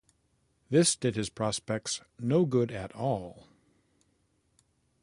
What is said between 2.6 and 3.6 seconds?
at all.